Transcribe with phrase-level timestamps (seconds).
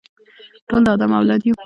[0.67, 1.55] ټول د آدم اولاد یو.